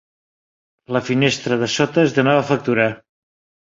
[0.97, 2.93] La finestra de sota és de nova factura.